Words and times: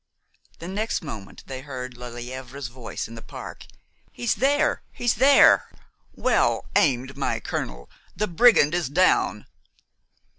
The 0.57 0.67
next 0.67 1.03
moment 1.03 1.43
they 1.45 1.61
heard 1.61 1.93
Lelièvre's 1.93 2.69
voice 2.69 3.07
in 3.07 3.13
the 3.13 3.21
park: 3.21 3.67
"He's 4.11 4.33
there! 4.33 4.81
he's 4.91 5.13
there! 5.13 5.71
Well 6.13 6.65
aimed, 6.75 7.15
my 7.15 7.39
colonel! 7.39 7.87
the 8.15 8.27
brigand 8.27 8.73
is 8.73 8.89
down!" 8.89 9.45